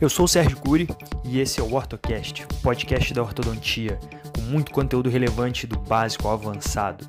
Eu 0.00 0.10
sou 0.10 0.26
o 0.26 0.28
Sérgio 0.28 0.58
Cury 0.58 0.86
e 1.24 1.40
esse 1.40 1.58
é 1.58 1.62
o 1.62 1.72
OrtoCast, 1.72 2.46
podcast 2.62 3.14
da 3.14 3.22
ortodontia, 3.22 3.98
com 4.34 4.42
muito 4.42 4.70
conteúdo 4.70 5.08
relevante 5.08 5.66
do 5.66 5.78
básico 5.78 6.28
ao 6.28 6.34
avançado. 6.34 7.06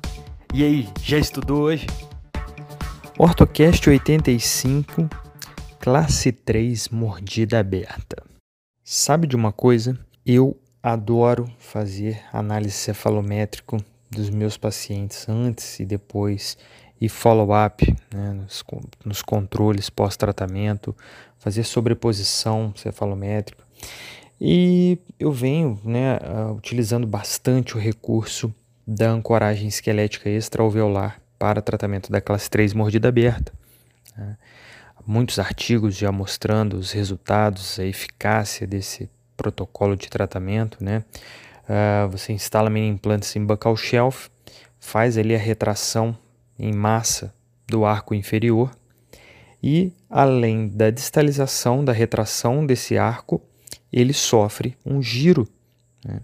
E 0.54 0.64
aí, 0.64 0.88
já 1.02 1.18
estudou 1.18 1.62
hoje? 1.64 1.86
OrtoCast 3.18 3.90
85, 3.90 5.08
classe 5.78 6.32
3, 6.32 6.88
mordida 6.88 7.58
aberta. 7.58 8.22
Sabe 8.82 9.26
de 9.26 9.36
uma 9.36 9.52
coisa? 9.52 9.98
Eu 10.24 10.58
adoro 10.82 11.44
fazer 11.58 12.22
análise 12.32 12.72
cefalométrico 12.74 13.76
dos 14.10 14.30
meus 14.30 14.56
pacientes 14.56 15.28
antes 15.28 15.78
e 15.80 15.84
depois 15.84 16.56
e 17.00 17.08
follow-up 17.08 17.86
né, 18.12 18.32
nos, 18.32 18.64
nos 19.04 19.22
controles 19.22 19.88
pós-tratamento, 19.88 20.96
fazer 21.38 21.64
sobreposição 21.64 22.72
cefalométrica. 22.76 23.62
E 24.40 24.98
eu 25.18 25.32
venho 25.32 25.80
né, 25.84 26.18
utilizando 26.54 27.06
bastante 27.06 27.76
o 27.76 27.80
recurso 27.80 28.54
da 28.86 29.10
ancoragem 29.10 29.68
esquelética 29.68 30.30
extraoveolar 30.30 31.20
para 31.38 31.62
tratamento 31.62 32.10
da 32.10 32.20
classe 32.20 32.48
3 32.50 32.72
mordida 32.72 33.08
aberta. 33.08 33.52
Né. 34.16 34.36
Muitos 35.06 35.38
artigos 35.38 35.96
já 35.96 36.12
mostrando 36.12 36.74
os 36.74 36.92
resultados, 36.92 37.78
a 37.78 37.84
eficácia 37.84 38.66
desse 38.66 39.08
protocolo 39.36 39.96
de 39.96 40.08
tratamento. 40.08 40.82
Né. 40.82 41.04
Uh, 41.64 42.08
você 42.08 42.32
instala 42.32 42.68
mini 42.68 42.88
implantes 42.88 43.34
em 43.36 43.44
buccal 43.44 43.76
shelf, 43.76 44.28
faz 44.80 45.16
ali 45.16 45.34
a 45.34 45.38
retração 45.38 46.16
em 46.58 46.72
massa 46.72 47.34
do 47.66 47.84
arco 47.84 48.14
inferior 48.14 48.70
e, 49.62 49.92
além 50.08 50.68
da 50.68 50.90
distalização, 50.90 51.84
da 51.84 51.92
retração 51.92 52.64
desse 52.64 52.96
arco, 52.96 53.40
ele 53.92 54.12
sofre 54.12 54.76
um 54.84 55.02
giro, 55.02 55.48
né? 56.04 56.20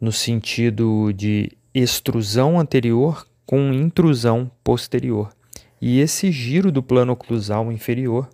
no 0.00 0.12
sentido 0.12 1.12
de 1.12 1.50
extrusão 1.74 2.58
anterior 2.58 3.26
com 3.44 3.72
intrusão 3.72 4.50
posterior. 4.62 5.32
E 5.80 5.98
esse 5.98 6.30
giro 6.30 6.70
do 6.70 6.82
plano 6.82 7.12
oclusal 7.12 7.72
inferior, 7.72 8.28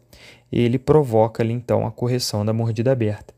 ele 0.50 0.78
provoca 0.78 1.42
ali 1.42 1.52
então 1.52 1.86
a 1.86 1.90
correção 1.90 2.44
da 2.44 2.52
mordida 2.52 2.92
aberta. 2.92 3.34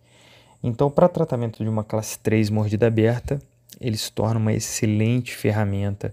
Então, 0.63 0.91
para 0.91 1.09
tratamento 1.09 1.63
de 1.63 1.69
uma 1.69 1.85
classe 1.85 2.19
3 2.19 2.51
mordida 2.51 2.87
aberta, 2.87 3.39
ele 3.81 3.97
se 3.97 4.11
torna 4.11 4.41
uma 4.41 4.53
excelente 4.53 5.37
ferramenta 5.37 6.13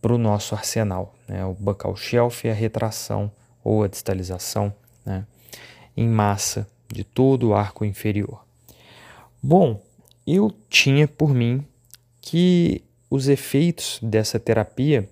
para 0.00 0.14
o 0.14 0.18
nosso 0.18 0.54
arsenal. 0.54 1.14
Né? 1.26 1.44
O 1.44 1.54
buccal 1.54 1.96
shelf 1.96 2.44
é 2.44 2.50
a 2.50 2.54
retração 2.54 3.30
ou 3.64 3.82
a 3.82 3.88
distalização 3.88 4.72
né? 5.04 5.26
em 5.96 6.08
massa 6.08 6.68
de 6.88 7.02
todo 7.02 7.48
o 7.48 7.54
arco 7.54 7.84
inferior. 7.84 8.44
Bom, 9.42 9.82
eu 10.26 10.52
tinha 10.68 11.06
por 11.06 11.34
mim 11.34 11.64
que 12.20 12.82
os 13.08 13.28
efeitos 13.28 14.00
dessa 14.02 14.38
terapia 14.38 15.08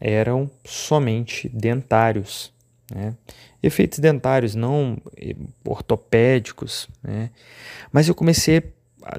eram 0.00 0.50
somente 0.64 1.48
dentários. 1.48 2.52
Né? 2.92 3.14
Efeitos 3.62 3.98
dentários, 3.98 4.54
não 4.54 4.98
eh, 5.16 5.34
ortopédicos. 5.64 6.88
Né? 7.02 7.30
Mas 7.92 8.08
eu 8.08 8.14
comecei, 8.14 8.62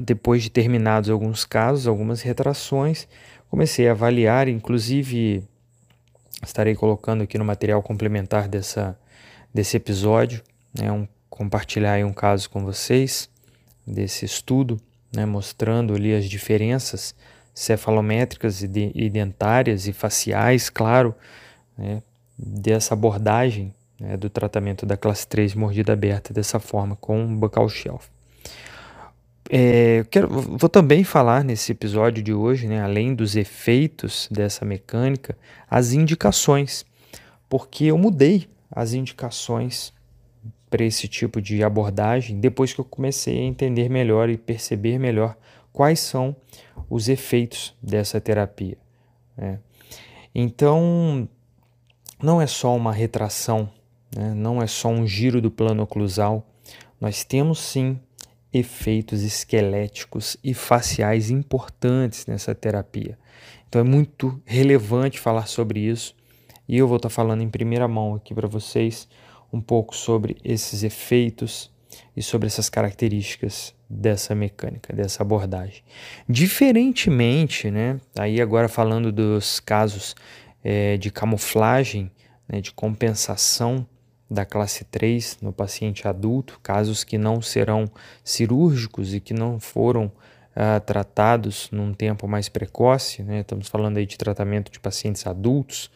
depois 0.01 0.43
de 0.43 0.49
terminados 0.49 1.09
alguns 1.09 1.45
casos, 1.45 1.87
algumas 1.87 2.21
retrações, 2.21 3.07
comecei 3.49 3.87
a 3.87 3.91
avaliar, 3.91 4.47
inclusive 4.47 5.43
estarei 6.43 6.75
colocando 6.75 7.23
aqui 7.23 7.37
no 7.37 7.45
material 7.45 7.81
complementar 7.81 8.47
dessa, 8.47 8.97
desse 9.53 9.77
episódio, 9.77 10.41
né, 10.73 10.91
um, 10.91 11.07
compartilhar 11.29 12.03
um 12.05 12.13
caso 12.13 12.49
com 12.49 12.63
vocês 12.63 13.29
desse 13.85 14.25
estudo, 14.25 14.79
né, 15.13 15.25
mostrando 15.25 15.93
ali 15.93 16.13
as 16.13 16.25
diferenças 16.25 17.15
cefalométricas 17.53 18.61
e, 18.61 18.67
de, 18.67 18.91
e 18.93 19.09
dentárias 19.09 19.87
e 19.87 19.93
faciais, 19.93 20.69
claro, 20.69 21.15
né, 21.77 22.01
dessa 22.37 22.93
abordagem 22.93 23.73
né, 23.99 24.17
do 24.17 24.29
tratamento 24.29 24.85
da 24.85 24.97
classe 24.97 25.25
3 25.27 25.55
mordida 25.55 25.93
aberta 25.93 26.33
dessa 26.33 26.59
forma, 26.59 26.95
com 26.95 27.35
buccal 27.37 27.69
shelf. 27.69 28.09
É, 29.49 30.03
quero, 30.09 30.27
vou 30.27 30.69
também 30.69 31.03
falar 31.03 31.43
nesse 31.43 31.71
episódio 31.71 32.23
de 32.23 32.33
hoje, 32.33 32.67
né, 32.67 32.81
além 32.81 33.13
dos 33.13 33.35
efeitos 33.35 34.27
dessa 34.31 34.65
mecânica, 34.65 35.37
as 35.69 35.93
indicações, 35.93 36.83
porque 37.47 37.85
eu 37.85 37.97
mudei 37.97 38.47
as 38.71 38.93
indicações 38.93 39.93
para 40.69 40.83
esse 40.83 41.07
tipo 41.07 41.39
de 41.39 41.63
abordagem 41.63 42.39
depois 42.39 42.73
que 42.73 42.81
eu 42.81 42.85
comecei 42.85 43.37
a 43.37 43.43
entender 43.43 43.87
melhor 43.87 44.29
e 44.29 44.37
perceber 44.37 44.97
melhor 44.97 45.37
quais 45.71 45.99
são 45.99 46.35
os 46.89 47.07
efeitos 47.07 47.75
dessa 47.81 48.19
terapia. 48.19 48.77
Né? 49.37 49.59
Então, 50.33 51.29
não 52.21 52.41
é 52.41 52.47
só 52.47 52.75
uma 52.75 52.91
retração, 52.91 53.69
né? 54.15 54.33
não 54.33 54.61
é 54.61 54.67
só 54.67 54.89
um 54.89 55.05
giro 55.05 55.39
do 55.39 55.51
plano 55.51 55.83
oclusal, 55.83 56.45
nós 56.99 57.23
temos 57.23 57.59
sim 57.59 57.99
efeitos 58.57 59.21
esqueléticos 59.21 60.37
e 60.43 60.53
faciais 60.53 61.29
importantes 61.29 62.25
nessa 62.25 62.55
terapia. 62.55 63.17
Então 63.67 63.81
é 63.81 63.83
muito 63.83 64.41
relevante 64.45 65.19
falar 65.19 65.47
sobre 65.47 65.81
isso 65.81 66.15
e 66.67 66.77
eu 66.77 66.87
vou 66.87 66.95
estar 66.95 67.09
falando 67.09 67.41
em 67.41 67.49
primeira 67.49 67.87
mão 67.87 68.15
aqui 68.15 68.33
para 68.33 68.47
vocês 68.47 69.09
um 69.51 69.59
pouco 69.59 69.93
sobre 69.93 70.37
esses 70.43 70.83
efeitos 70.83 71.69
e 72.15 72.23
sobre 72.23 72.47
essas 72.47 72.69
características 72.69 73.75
dessa 73.89 74.33
mecânica, 74.33 74.93
dessa 74.93 75.21
abordagem. 75.21 75.83
Diferentemente, 76.27 77.69
né, 77.69 77.99
aí 78.17 78.41
agora 78.41 78.69
falando 78.69 79.11
dos 79.11 79.59
casos 79.59 80.15
é, 80.63 80.95
de 80.95 81.11
camuflagem, 81.11 82.09
né, 82.47 82.61
de 82.61 82.71
compensação 82.71 83.85
da 84.29 84.45
classe 84.45 84.83
3 84.85 85.39
no 85.41 85.53
paciente 85.53 86.07
adulto, 86.07 86.59
casos 86.61 87.03
que 87.03 87.17
não 87.17 87.41
serão 87.41 87.85
cirúrgicos 88.23 89.13
e 89.13 89.19
que 89.19 89.33
não 89.33 89.59
foram 89.59 90.05
uh, 90.05 90.79
tratados 90.85 91.69
num 91.71 91.93
tempo 91.93 92.27
mais 92.27 92.49
precoce, 92.49 93.21
né? 93.23 93.41
estamos 93.41 93.67
falando 93.67 93.97
aí 93.97 94.05
de 94.05 94.17
tratamento 94.17 94.71
de 94.71 94.79
pacientes 94.79 95.27
adultos, 95.27 95.91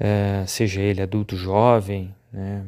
uh, 0.00 0.46
seja 0.46 0.80
ele 0.80 1.00
adulto 1.00 1.36
jovem, 1.36 2.14
né? 2.32 2.64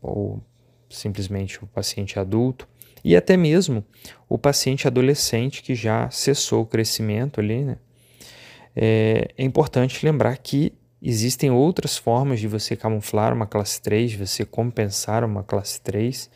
ou 0.00 0.40
simplesmente 0.88 1.62
o 1.62 1.66
paciente 1.66 2.18
adulto, 2.18 2.68
e 3.02 3.16
até 3.16 3.36
mesmo 3.36 3.84
o 4.28 4.38
paciente 4.38 4.86
adolescente 4.86 5.62
que 5.62 5.74
já 5.74 6.08
cessou 6.10 6.62
o 6.62 6.66
crescimento 6.66 7.40
ali, 7.40 7.64
né? 7.64 7.78
é, 8.76 9.30
é 9.38 9.42
importante 9.42 10.04
lembrar 10.04 10.36
que 10.36 10.72
Existem 11.00 11.50
outras 11.50 11.96
formas 11.96 12.40
de 12.40 12.48
você 12.48 12.74
camuflar 12.74 13.32
uma 13.32 13.46
classe 13.46 13.80
3, 13.80 14.12
de 14.12 14.16
você 14.16 14.44
compensar 14.44 15.24
uma 15.24 15.42
classe 15.42 15.80
3, 15.80 16.30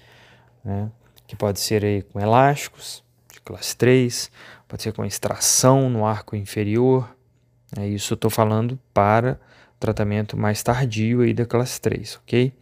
né? 0.65 0.91
que 1.27 1.35
pode 1.35 1.61
ser 1.61 1.85
aí 1.85 2.03
com 2.03 2.21
elásticos 2.21 3.03
de 3.33 3.41
classe 3.41 3.77
3, 3.77 4.31
pode 4.69 4.83
ser 4.83 4.93
com 4.93 5.05
extração 5.05 5.89
no 5.89 6.05
arco 6.05 6.37
inferior. 6.37 7.09
É 7.79 7.87
isso 7.87 8.13
eu 8.13 8.17
estou 8.17 8.31
falando 8.31 8.79
para 8.93 9.41
tratamento 9.79 10.37
mais 10.37 10.63
tardio 10.63 11.23
aí 11.23 11.33
da 11.33 11.47
classe 11.47 11.81
3, 11.81 12.21
ok? 12.23 12.53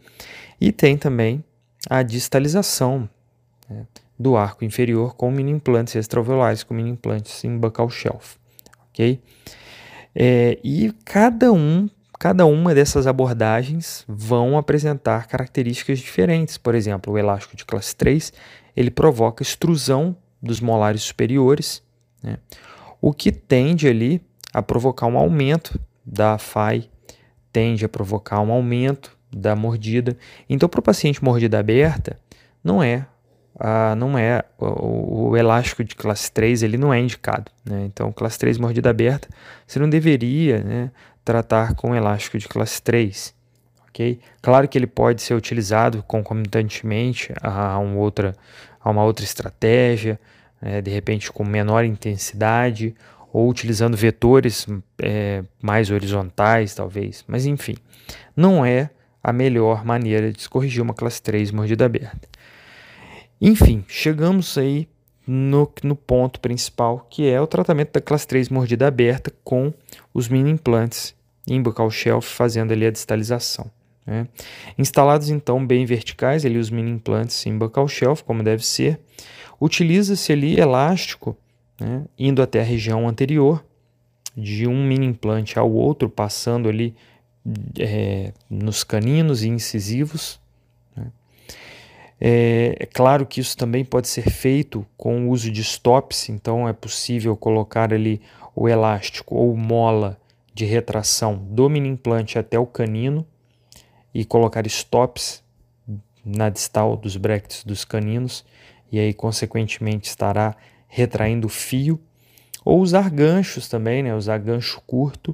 E 0.61 0.71
tem 0.71 0.97
também 0.97 1.43
a 1.89 2.01
distalização 2.01 3.09
né, 3.69 3.85
do 4.17 4.37
arco 4.37 4.63
inferior 4.63 5.15
com 5.15 5.29
mini 5.31 5.51
implantes 5.51 5.95
extraovulares, 5.95 6.63
com 6.63 6.73
mini 6.73 6.91
implantes 6.91 7.43
em 7.43 7.57
buccal 7.57 7.89
shelf, 7.89 8.37
ok? 8.89 9.21
É, 10.15 10.57
e 10.63 10.91
cada 11.05 11.51
um, 11.51 11.89
cada 12.19 12.45
uma 12.45 12.73
dessas 12.73 13.07
abordagens 13.07 14.03
vão 14.07 14.57
apresentar 14.57 15.27
características 15.27 15.99
diferentes. 15.99 16.57
Por 16.57 16.75
exemplo, 16.75 17.13
o 17.13 17.17
elástico 17.17 17.55
de 17.55 17.65
classe 17.65 17.95
3 17.95 18.33
ele 18.75 18.91
provoca 18.91 19.43
extrusão 19.43 20.15
dos 20.41 20.59
molares 20.59 21.03
superiores, 21.03 21.83
né? 22.23 22.37
o 23.01 23.13
que 23.13 23.31
tende 23.31 23.87
ali 23.87 24.21
a 24.53 24.61
provocar 24.61 25.07
um 25.07 25.17
aumento 25.17 25.79
da 26.05 26.37
FAI, 26.37 26.89
tende 27.51 27.85
a 27.85 27.89
provocar 27.89 28.41
um 28.41 28.51
aumento 28.51 29.17
da 29.31 29.55
mordida. 29.55 30.17
Então, 30.49 30.67
para 30.67 30.79
o 30.79 30.83
paciente 30.83 31.23
mordida 31.23 31.59
aberta, 31.59 32.19
não 32.63 32.81
é 32.81 33.05
ah, 33.59 33.93
não 33.95 34.17
é 34.17 34.43
o, 34.57 35.29
o, 35.29 35.37
elástico 35.37 35.83
de 35.83 35.93
classe 35.93 36.31
3 36.31 36.63
ele 36.63 36.77
não 36.77 36.93
é 36.93 36.99
indicado. 36.99 37.51
Né? 37.65 37.83
Então, 37.85 38.11
classe 38.11 38.39
3 38.39 38.57
mordida 38.57 38.89
aberta, 38.89 39.27
você 39.67 39.77
não 39.79 39.89
deveria 39.89 40.63
né, 40.63 40.91
tratar 41.25 41.75
com 41.75 41.93
elástico 41.93 42.37
de 42.37 42.47
classe 42.47 42.81
3. 42.81 43.35
Okay? 43.89 44.19
Claro 44.41 44.67
que 44.67 44.77
ele 44.77 44.87
pode 44.87 45.21
ser 45.21 45.33
utilizado 45.33 46.01
concomitantemente 46.03 47.33
a, 47.41 47.77
um 47.79 47.97
outra, 47.97 48.33
a 48.79 48.89
uma 48.89 49.03
outra 49.03 49.25
estratégia, 49.25 50.17
é, 50.61 50.81
de 50.81 50.89
repente 50.89 51.29
com 51.29 51.43
menor 51.43 51.83
intensidade, 51.83 52.95
ou 53.33 53.49
utilizando 53.49 53.97
vetores 53.97 54.65
é, 55.01 55.43
mais 55.61 55.91
horizontais, 55.91 56.73
talvez. 56.73 57.25
Mas 57.27 57.45
enfim, 57.45 57.75
não 58.35 58.65
é 58.65 58.89
a 59.21 59.33
melhor 59.33 59.83
maneira 59.83 60.31
de 60.31 60.41
se 60.41 60.49
corrigir 60.49 60.81
uma 60.81 60.93
classe 60.93 61.21
3 61.21 61.51
mordida 61.51 61.85
aberta. 61.85 62.29
Enfim, 63.41 63.83
chegamos 63.87 64.57
aí 64.57 64.87
no, 65.25 65.71
no 65.83 65.95
ponto 65.95 66.39
principal, 66.39 67.07
que 67.09 67.27
é 67.27 67.39
o 67.39 67.47
tratamento 67.47 67.93
da 67.93 68.01
classe 68.01 68.27
3 68.27 68.49
mordida 68.49 68.87
aberta 68.87 69.31
com 69.43 69.73
os 70.13 70.27
mini 70.27 70.49
implantes 70.49 71.15
em 71.47 71.61
buccal 71.61 71.89
shelf, 71.89 72.27
fazendo 72.27 72.71
ali 72.71 72.85
a 72.85 72.91
distalização. 72.91 73.71
Né? 74.05 74.27
Instalados 74.77 75.29
então 75.29 75.65
bem 75.65 75.85
verticais, 75.85 76.45
ali 76.45 76.57
os 76.57 76.69
mini 76.69 76.91
implantes 76.91 77.45
em 77.45 77.57
buccal 77.57 77.87
shelf, 77.87 78.23
como 78.23 78.43
deve 78.43 78.65
ser, 78.65 78.99
utiliza-se 79.61 80.31
ali 80.31 80.59
elástico, 80.59 81.37
né, 81.79 82.05
indo 82.17 82.41
até 82.41 82.59
a 82.59 82.63
região 82.63 83.07
anterior, 83.07 83.63
de 84.35 84.67
um 84.67 84.83
mini 84.83 85.05
implante 85.05 85.59
ao 85.59 85.71
outro, 85.71 86.09
passando 86.09 86.69
ali 86.69 86.95
é, 87.77 88.33
nos 88.49 88.83
caninos 88.83 89.43
e 89.43 89.49
incisivos. 89.49 90.39
É, 92.21 92.75
é, 92.79 92.85
claro 92.85 93.25
que 93.25 93.39
isso 93.39 93.55
também 93.55 93.85
pode 93.85 94.07
ser 94.07 94.29
feito 94.29 94.85
com 94.97 95.27
o 95.27 95.29
uso 95.29 95.49
de 95.49 95.61
stops, 95.61 96.29
então 96.29 96.67
é 96.67 96.73
possível 96.73 97.35
colocar 97.37 97.93
ali 97.93 98.21
o 98.53 98.67
elástico 98.67 99.35
ou 99.35 99.55
mola 99.55 100.19
de 100.53 100.65
retração 100.65 101.37
do 101.37 101.69
mini 101.69 101.87
implante 101.87 102.37
até 102.37 102.59
o 102.59 102.65
canino 102.65 103.25
e 104.13 104.25
colocar 104.25 104.67
stops 104.67 105.41
na 106.25 106.49
distal 106.49 106.97
dos 106.97 107.15
brackets 107.15 107.63
dos 107.63 107.85
caninos 107.85 108.43
e 108.91 108.99
aí 108.99 109.13
consequentemente 109.13 110.09
estará 110.09 110.57
retraindo 110.87 111.47
o 111.47 111.49
fio 111.49 112.01
ou 112.65 112.81
usar 112.81 113.09
ganchos 113.09 113.69
também, 113.69 114.03
né? 114.03 114.13
Usar 114.13 114.37
gancho 114.39 114.81
curto 114.85 115.33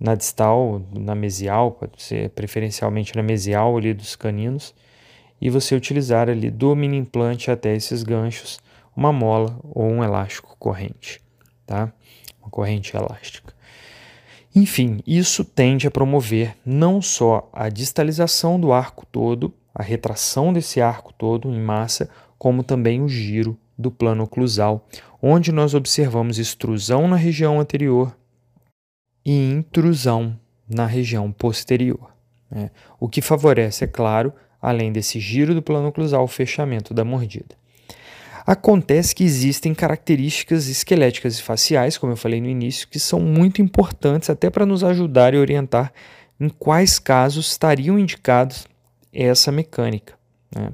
na 0.00 0.14
distal, 0.14 0.82
na 0.92 1.14
mesial, 1.14 1.72
pode 1.72 2.02
ser 2.02 2.30
preferencialmente 2.30 3.14
na 3.14 3.22
mesial 3.22 3.76
ali 3.76 3.92
dos 3.92 4.16
caninos 4.16 4.74
e 5.42 5.50
você 5.50 5.74
utilizar 5.74 6.30
ali 6.30 6.48
do 6.48 6.76
mini 6.76 6.96
implante 6.96 7.50
até 7.50 7.74
esses 7.74 8.04
ganchos 8.04 8.60
uma 8.94 9.12
mola 9.12 9.58
ou 9.64 9.84
um 9.84 10.04
elástico 10.04 10.56
corrente, 10.56 11.20
tá? 11.66 11.92
Uma 12.40 12.48
corrente 12.48 12.96
elástica. 12.96 13.52
Enfim, 14.54 15.00
isso 15.04 15.44
tende 15.44 15.88
a 15.88 15.90
promover 15.90 16.56
não 16.64 17.02
só 17.02 17.50
a 17.52 17.68
distalização 17.68 18.60
do 18.60 18.72
arco 18.72 19.04
todo, 19.04 19.52
a 19.74 19.82
retração 19.82 20.52
desse 20.52 20.80
arco 20.80 21.12
todo 21.12 21.52
em 21.52 21.60
massa, 21.60 22.08
como 22.38 22.62
também 22.62 23.02
o 23.02 23.08
giro 23.08 23.58
do 23.76 23.90
plano 23.90 24.22
oclusal, 24.22 24.86
onde 25.20 25.50
nós 25.50 25.74
observamos 25.74 26.38
extrusão 26.38 27.08
na 27.08 27.16
região 27.16 27.58
anterior 27.58 28.16
e 29.24 29.50
intrusão 29.50 30.38
na 30.68 30.86
região 30.86 31.32
posterior. 31.32 32.14
Né? 32.48 32.70
O 33.00 33.08
que 33.08 33.20
favorece, 33.20 33.82
é 33.82 33.88
claro, 33.88 34.32
além 34.62 34.92
desse 34.92 35.18
giro 35.18 35.54
do 35.54 35.60
plano 35.60 35.88
oclusal, 35.88 36.22
o 36.22 36.28
fechamento 36.28 36.94
da 36.94 37.04
mordida. 37.04 37.60
Acontece 38.46 39.14
que 39.14 39.24
existem 39.24 39.74
características 39.74 40.68
esqueléticas 40.68 41.38
e 41.38 41.42
faciais, 41.42 41.98
como 41.98 42.12
eu 42.12 42.16
falei 42.16 42.40
no 42.40 42.48
início, 42.48 42.88
que 42.88 42.98
são 42.98 43.20
muito 43.20 43.60
importantes 43.60 44.30
até 44.30 44.48
para 44.48 44.64
nos 44.64 44.82
ajudar 44.82 45.34
e 45.34 45.38
orientar 45.38 45.92
em 46.40 46.48
quais 46.48 46.98
casos 46.98 47.50
estariam 47.50 47.98
indicados 47.98 48.66
essa 49.12 49.52
mecânica. 49.52 50.14
Né? 50.54 50.70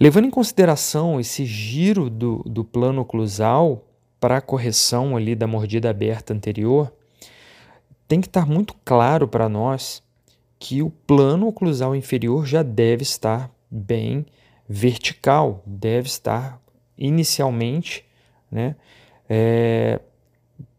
Levando 0.00 0.26
em 0.26 0.30
consideração 0.30 1.20
esse 1.20 1.44
giro 1.44 2.10
do, 2.10 2.42
do 2.44 2.64
plano 2.64 3.02
oclusal 3.02 3.84
para 4.18 4.38
a 4.38 4.40
correção 4.40 5.16
ali 5.16 5.36
da 5.36 5.46
mordida 5.46 5.90
aberta 5.90 6.32
anterior, 6.34 6.92
tem 8.08 8.20
que 8.20 8.26
estar 8.26 8.46
muito 8.46 8.74
claro 8.84 9.28
para 9.28 9.48
nós 9.48 10.02
que 10.64 10.80
o 10.80 10.88
plano 10.88 11.46
oclusal 11.46 11.94
inferior 11.94 12.46
já 12.46 12.62
deve 12.62 13.02
estar 13.02 13.50
bem 13.70 14.24
vertical, 14.66 15.62
deve 15.66 16.08
estar 16.08 16.58
inicialmente 16.96 18.02
né, 18.50 18.74
é, 19.28 20.00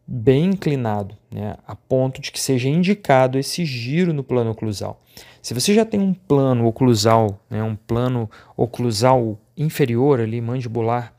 bem 0.04 0.46
inclinado, 0.46 1.16
né, 1.30 1.54
a 1.64 1.76
ponto 1.76 2.20
de 2.20 2.32
que 2.32 2.40
seja 2.40 2.68
indicado 2.68 3.38
esse 3.38 3.64
giro 3.64 4.12
no 4.12 4.24
plano 4.24 4.50
oclusal. 4.50 5.00
Se 5.40 5.54
você 5.54 5.72
já 5.72 5.84
tem 5.84 6.00
um 6.00 6.12
plano 6.12 6.66
oclusal, 6.66 7.40
né, 7.48 7.62
um 7.62 7.76
plano 7.76 8.28
oclusal 8.56 9.38
inferior 9.56 10.18
ali, 10.18 10.40
mandibular, 10.40 11.14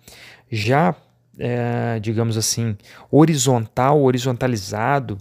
já, 0.51 0.93
é, 1.39 2.01
digamos 2.01 2.35
assim, 2.35 2.75
horizontal, 3.09 4.01
horizontalizado, 4.03 5.17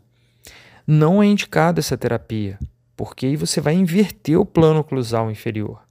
não 0.85 1.23
é 1.23 1.27
indicada 1.27 1.79
essa 1.79 1.97
terapia, 1.97 2.59
porque 2.97 3.27
aí 3.27 3.37
você 3.37 3.61
vai 3.61 3.75
inverter 3.75 4.39
o 4.39 4.47
plano 4.47 4.81
oclusal 4.81 5.31
inferior. 5.31 5.83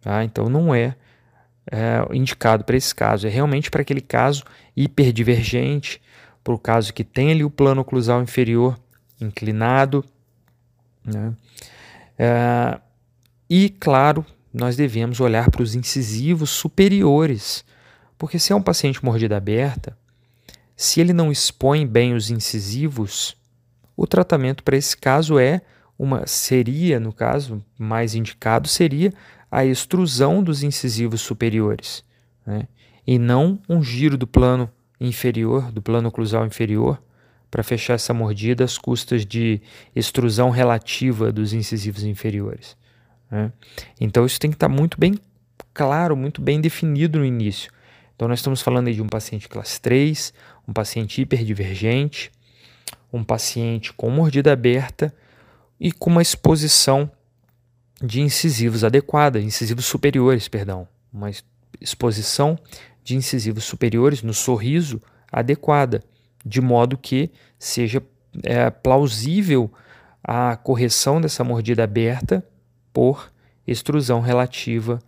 Tá? 0.00 0.24
Então 0.24 0.48
não 0.48 0.74
é 0.74 0.96
é, 1.70 2.06
indicado 2.12 2.64
para 2.64 2.76
esse 2.76 2.94
caso. 2.94 3.26
É 3.26 3.30
realmente 3.30 3.70
para 3.70 3.82
aquele 3.82 4.00
caso 4.00 4.44
hiperdivergente, 4.76 6.00
para 6.42 6.54
o 6.54 6.58
caso 6.58 6.92
que 6.92 7.04
tem 7.04 7.30
ali 7.30 7.44
o 7.44 7.50
plano 7.50 7.80
oclusal 7.80 8.22
inferior 8.22 8.78
inclinado. 9.20 10.04
Né? 11.04 11.34
É, 12.18 12.80
e, 13.48 13.68
claro, 13.68 14.24
nós 14.52 14.76
devemos 14.76 15.20
olhar 15.20 15.50
para 15.50 15.62
os 15.62 15.74
incisivos 15.74 16.50
superiores, 16.50 17.64
porque 18.18 18.38
se 18.38 18.52
é 18.52 18.56
um 18.56 18.62
paciente 18.62 19.04
mordida 19.04 19.36
aberta, 19.36 19.96
se 20.76 21.00
ele 21.00 21.12
não 21.12 21.30
expõe 21.30 21.86
bem 21.86 22.14
os 22.14 22.30
incisivos, 22.30 23.36
o 23.96 24.06
tratamento 24.06 24.62
para 24.62 24.76
esse 24.76 24.96
caso 24.96 25.38
é 25.38 25.60
uma 26.02 26.26
seria, 26.26 26.98
no 26.98 27.12
caso 27.12 27.64
mais 27.78 28.16
indicado 28.16 28.66
seria 28.66 29.12
a 29.48 29.64
extrusão 29.64 30.42
dos 30.42 30.64
incisivos 30.64 31.20
superiores, 31.20 32.04
né? 32.44 32.66
e 33.06 33.20
não 33.20 33.60
um 33.68 33.80
giro 33.80 34.18
do 34.18 34.26
plano 34.26 34.68
inferior, 35.00 35.70
do 35.70 35.80
plano 35.80 36.08
oclusal 36.08 36.44
inferior, 36.44 37.00
para 37.48 37.62
fechar 37.62 37.94
essa 37.94 38.12
mordida 38.12 38.64
às 38.64 38.76
custas 38.76 39.24
de 39.24 39.60
extrusão 39.94 40.50
relativa 40.50 41.30
dos 41.30 41.52
incisivos 41.52 42.02
inferiores. 42.02 42.76
Né? 43.30 43.52
Então 44.00 44.26
isso 44.26 44.40
tem 44.40 44.50
que 44.50 44.56
estar 44.56 44.68
tá 44.68 44.74
muito 44.74 44.98
bem 44.98 45.14
claro, 45.72 46.16
muito 46.16 46.40
bem 46.40 46.60
definido 46.60 47.20
no 47.20 47.24
início. 47.24 47.70
Então 48.16 48.26
nós 48.26 48.40
estamos 48.40 48.60
falando 48.60 48.92
de 48.92 49.00
um 49.00 49.06
paciente 49.06 49.48
classe 49.48 49.80
3, 49.80 50.34
um 50.66 50.72
paciente 50.72 51.20
hiperdivergente, 51.20 52.32
um 53.12 53.22
paciente 53.22 53.92
com 53.92 54.10
mordida 54.10 54.52
aberta 54.52 55.14
e 55.82 55.90
com 55.90 56.10
uma 56.10 56.22
exposição 56.22 57.10
de 58.00 58.20
incisivos 58.20 58.84
adequada, 58.84 59.40
incisivos 59.40 59.84
superiores, 59.84 60.46
perdão, 60.46 60.86
uma 61.12 61.28
exposição 61.80 62.56
de 63.02 63.16
incisivos 63.16 63.64
superiores 63.64 64.22
no 64.22 64.32
sorriso 64.32 65.02
adequada, 65.30 66.00
de 66.46 66.60
modo 66.60 66.96
que 66.96 67.32
seja 67.58 68.00
é, 68.44 68.70
plausível 68.70 69.72
a 70.22 70.54
correção 70.54 71.20
dessa 71.20 71.42
mordida 71.42 71.82
aberta 71.82 72.46
por 72.92 73.32
extrusão 73.66 74.20
relativa 74.20 75.00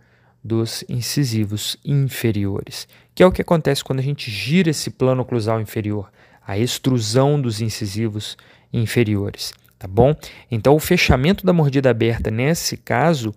dos 0.43 0.85
incisivos 0.89 1.77
inferiores, 1.85 2.89
que 3.15 3.23
é 3.23 3.27
o 3.27 3.31
que 3.31 3.43
acontece 3.43 3.85
quando 3.85 4.01
a 4.01 4.03
gente 4.03 4.29
gira 4.29 4.71
esse 4.71 4.91
plano 4.91 5.23
oclusal 5.23 5.61
inferior, 5.61 6.11
a 6.45 6.59
extrusão 6.59 7.41
dos 7.41 7.61
incisivos 7.61 8.37
inferiores 8.73 9.55
tá 9.79 9.89
bom? 9.89 10.15
Então, 10.51 10.75
o 10.75 10.81
fechamento 10.81 11.45
da 11.45 11.53
mordida 11.53 11.91
aberta 11.91 12.31
nesse 12.31 12.77
caso 12.77 13.35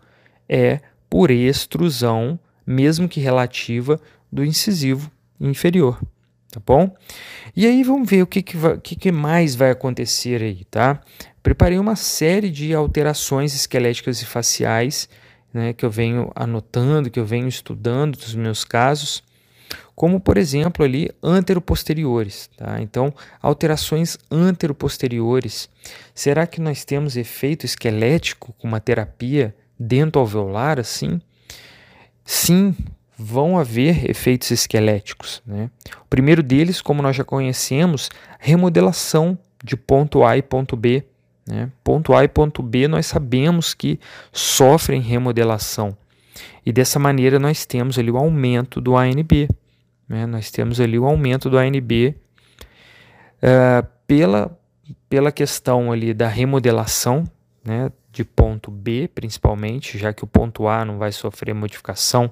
é 0.47 0.79
por 1.09 1.31
extrusão, 1.31 2.39
mesmo 2.65 3.07
que 3.07 3.19
relativa, 3.19 3.99
do 4.31 4.43
incisivo 4.43 5.11
inferior, 5.39 6.01
tá 6.51 6.59
bom? 6.65 6.93
E 7.55 7.65
aí 7.65 7.83
vamos 7.83 8.09
ver 8.09 8.21
o 8.21 8.27
que, 8.27 8.41
que, 8.41 8.57
vai, 8.57 8.77
que, 8.77 8.95
que 8.95 9.11
mais 9.11 9.55
vai 9.55 9.71
acontecer 9.71 10.41
aí, 10.41 10.65
tá? 10.65 11.01
Preparei 11.41 11.79
uma 11.79 11.95
série 11.95 12.49
de 12.49 12.73
alterações 12.73 13.55
esqueléticas 13.55 14.21
e 14.21 14.25
faciais 14.25 15.07
né, 15.53 15.71
que 15.73 15.85
eu 15.85 15.89
venho 15.89 16.29
anotando, 16.35 17.09
que 17.09 17.19
eu 17.19 17.25
venho 17.25 17.47
estudando 17.47 18.17
dos 18.17 18.35
meus 18.35 18.63
casos 18.65 19.23
como 19.97 20.19
por 20.19 20.37
exemplo 20.37 20.85
ali 20.85 21.09
anteroposteriores. 21.23 22.51
Tá? 22.55 22.79
Então, 22.79 23.11
alterações 23.41 24.15
anteroposteriores. 24.29 25.67
Será 26.13 26.45
que 26.45 26.61
nós 26.61 26.85
temos 26.85 27.17
efeito 27.17 27.65
esquelético 27.65 28.53
com 28.59 28.67
uma 28.67 28.79
terapia 28.79 29.55
dento-alveolar 29.79 30.77
assim? 30.77 31.19
Sim, 32.23 32.75
vão 33.17 33.57
haver 33.57 34.07
efeitos 34.07 34.51
esqueléticos. 34.51 35.41
Né? 35.43 35.67
O 36.03 36.05
primeiro 36.07 36.43
deles, 36.43 36.79
como 36.79 37.01
nós 37.01 37.15
já 37.15 37.23
conhecemos, 37.23 38.11
remodelação 38.39 39.35
de 39.63 39.75
ponto 39.75 40.23
A 40.23 40.37
e 40.37 40.43
ponto 40.43 40.77
B. 40.77 41.05
Né? 41.47 41.71
Ponto 41.83 42.13
A 42.13 42.23
e 42.23 42.27
ponto 42.27 42.61
B 42.61 42.87
nós 42.87 43.07
sabemos 43.07 43.73
que 43.73 43.99
sofrem 44.31 45.01
remodelação. 45.01 45.97
E 46.63 46.71
dessa 46.71 46.99
maneira 46.99 47.39
nós 47.39 47.65
temos 47.65 47.97
ali 47.97 48.11
o 48.11 48.17
aumento 48.17 48.79
do 48.79 48.95
ANB. 48.95 49.47
Né? 50.07 50.25
Nós 50.25 50.51
temos 50.51 50.79
ali 50.79 50.97
o 50.97 51.05
aumento 51.05 51.49
do 51.49 51.57
ANB 51.57 52.15
uh, 53.37 53.87
pela, 54.05 54.57
pela 55.09 55.31
questão 55.31 55.91
ali 55.91 56.13
da 56.13 56.27
remodelação, 56.27 57.23
né? 57.63 57.91
de 58.11 58.23
ponto 58.23 58.71
B, 58.71 59.09
principalmente, 59.13 59.97
já 59.97 60.11
que 60.11 60.23
o 60.23 60.27
ponto 60.27 60.67
A 60.67 60.83
não 60.83 60.97
vai 60.97 61.11
sofrer 61.11 61.53
modificação, 61.53 62.31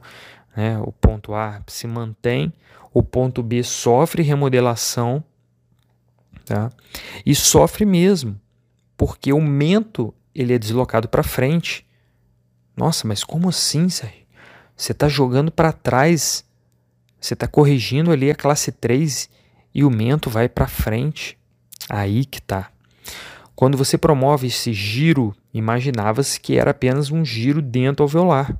né? 0.55 0.79
o 0.79 0.91
ponto 0.91 1.33
A 1.33 1.61
se 1.67 1.85
mantém, 1.85 2.51
o 2.93 3.03
ponto 3.03 3.43
B 3.43 3.61
sofre 3.61 4.23
remodelação, 4.23 5.23
tá? 6.45 6.71
e 7.25 7.35
sofre 7.35 7.85
mesmo, 7.85 8.39
porque 8.95 9.33
o 9.33 9.41
mento 9.41 10.13
ele 10.33 10.53
é 10.53 10.57
deslocado 10.57 11.07
para 11.07 11.23
frente. 11.23 11.85
Nossa, 12.75 13.07
mas 13.07 13.23
como 13.23 13.49
assim, 13.49 13.89
Sérgio? 13.89 14.25
Você 14.75 14.91
está 14.91 15.07
jogando 15.07 15.51
para 15.51 15.71
trás, 15.71 16.44
você 17.19 17.33
está 17.33 17.47
corrigindo 17.47 18.11
ali 18.11 18.29
a 18.29 18.35
classe 18.35 18.71
3 18.71 19.29
e 19.73 19.83
o 19.83 19.89
mento 19.89 20.29
vai 20.29 20.47
para 20.47 20.67
frente. 20.67 21.37
Aí 21.89 22.25
que 22.25 22.41
tá. 22.41 22.71
Quando 23.55 23.77
você 23.77 23.97
promove 23.97 24.47
esse 24.47 24.73
giro, 24.73 25.35
imaginava-se 25.53 26.39
que 26.39 26.57
era 26.57 26.71
apenas 26.71 27.09
um 27.11 27.23
giro 27.23 27.61
dentro 27.61 28.03
alveolar, 28.03 28.59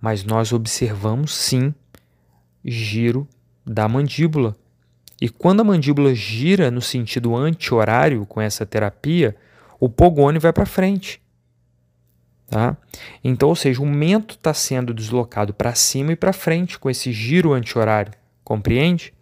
mas 0.00 0.24
nós 0.24 0.52
observamos 0.52 1.32
sim 1.32 1.72
giro 2.64 3.28
da 3.64 3.88
mandíbula. 3.88 4.56
E 5.20 5.28
quando 5.28 5.60
a 5.60 5.64
mandíbula 5.64 6.14
gira 6.14 6.70
no 6.70 6.82
sentido 6.82 7.34
anti-horário 7.36 8.26
com 8.26 8.40
essa 8.40 8.66
terapia, 8.66 9.36
o 9.80 9.88
pogone 9.88 10.38
vai 10.38 10.52
para 10.52 10.66
frente. 10.66 11.22
Tá? 12.48 12.76
Então, 13.24 13.48
ou 13.48 13.56
seja, 13.56 13.82
o 13.82 13.86
mento 13.86 14.36
está 14.36 14.54
sendo 14.54 14.94
deslocado 14.94 15.52
para 15.52 15.74
cima 15.74 16.12
e 16.12 16.16
para 16.16 16.32
frente 16.32 16.78
com 16.78 16.88
esse 16.88 17.12
giro 17.12 17.52
anti-horário. 17.52 18.12
Compreende? 18.44 19.12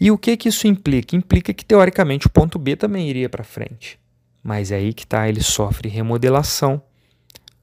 E 0.00 0.10
o 0.10 0.18
que, 0.18 0.36
que 0.36 0.48
isso 0.48 0.66
implica? 0.66 1.14
Implica 1.14 1.54
que, 1.54 1.64
teoricamente, 1.64 2.26
o 2.26 2.30
ponto 2.30 2.58
B 2.58 2.74
também 2.74 3.08
iria 3.08 3.28
para 3.28 3.44
frente. 3.44 3.98
Mas 4.42 4.72
é 4.72 4.76
aí 4.76 4.92
que 4.92 5.04
está, 5.04 5.28
ele 5.28 5.42
sofre 5.42 5.88
remodelação 5.88 6.82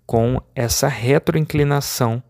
com 0.06 0.42
essa 0.56 0.88
retroinclinação 0.88 2.24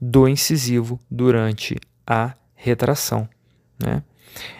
do 0.00 0.28
incisivo 0.28 1.00
durante 1.10 1.76
a 2.06 2.34
retração. 2.54 3.28
Né? 3.82 4.02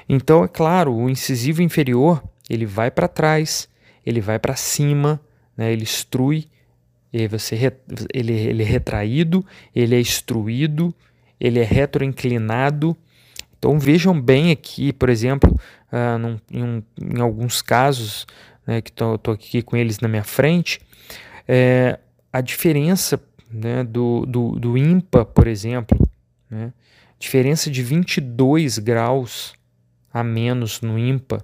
Então, 0.09 0.43
é 0.43 0.49
claro, 0.49 0.95
o 0.95 1.11
incisivo 1.11 1.63
inferior 1.63 2.23
ele 2.49 2.65
vai 2.65 2.91
para 2.91 3.07
trás, 3.07 3.69
ele 4.05 4.21
vai 4.21 4.39
para 4.39 4.57
cima, 4.57 5.21
né? 5.57 5.71
ele 5.71 5.85
ele, 7.13 7.29
você, 7.29 7.73
ele, 8.13 8.33
ele 8.33 8.63
é 8.63 8.67
retraído, 8.67 9.45
ele 9.75 9.95
é 9.95 10.01
extruído, 10.01 10.95
ele 11.41 11.59
é 11.59 11.65
retroinclinado. 11.65 12.97
Então 13.59 13.79
vejam 13.79 14.19
bem 14.21 14.51
aqui, 14.53 14.93
por 14.93 15.09
exemplo, 15.09 15.59
uh, 15.93 16.19
num, 16.19 16.39
em, 16.51 16.85
em, 17.01 17.21
alguns 17.21 17.63
casos, 17.63 18.27
né, 18.67 18.81
que 18.81 18.91
estou 18.91 19.33
aqui 19.33 19.63
com 19.63 19.77
eles 19.77 19.99
na 20.01 20.09
minha 20.09 20.25
frente, 20.25 20.81
é, 21.47 21.99
a 22.33 22.41
diferença 22.41 23.21
né, 23.51 23.83
do, 23.83 24.27
do, 24.27 24.53
do 24.53 24.79
ímpar, 24.79 25.25
por 25.25 25.47
exemplo, 25.47 25.99
né, 26.51 26.73
diferença 27.19 27.71
de 27.71 27.83
22 27.83 28.79
graus 28.79 29.55
a 30.13 30.23
menos 30.23 30.81
no 30.81 30.99
ímpar, 30.99 31.43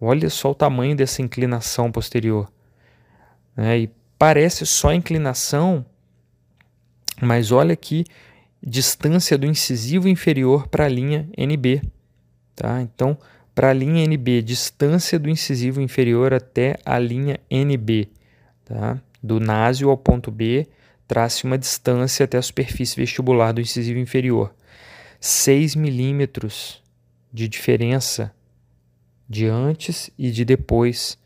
olha 0.00 0.28
só 0.30 0.50
o 0.50 0.54
tamanho 0.54 0.96
dessa 0.96 1.22
inclinação 1.22 1.92
posterior. 1.92 2.50
Né, 3.56 3.80
e 3.80 3.90
parece 4.18 4.64
só 4.66 4.92
inclinação, 4.92 5.84
mas 7.20 7.52
olha 7.52 7.72
aqui 7.72 8.04
distância 8.62 9.36
do 9.36 9.46
incisivo 9.46 10.08
inferior 10.08 10.68
para 10.68 10.86
a 10.86 10.88
linha 10.88 11.28
NB. 11.36 11.82
Tá? 12.56 12.80
Então, 12.80 13.16
para 13.54 13.70
a 13.70 13.72
linha 13.72 14.04
NB, 14.04 14.42
distância 14.42 15.18
do 15.18 15.28
incisivo 15.28 15.80
inferior 15.80 16.32
até 16.32 16.76
a 16.84 16.98
linha 16.98 17.38
NB, 17.50 18.08
tá? 18.64 19.00
do 19.22 19.38
násio 19.38 19.90
ao 19.90 19.96
ponto 19.96 20.30
B, 20.30 20.66
trace 21.06 21.44
uma 21.44 21.58
distância 21.58 22.24
até 22.24 22.38
a 22.38 22.42
superfície 22.42 22.96
vestibular 22.96 23.52
do 23.52 23.60
incisivo 23.60 23.98
inferior. 23.98 24.54
6 25.20 25.74
milímetros 25.74 26.82
de 27.32 27.48
diferença 27.48 28.34
de 29.28 29.46
antes 29.46 30.10
e 30.18 30.30
de 30.30 30.44
depois 30.44 31.18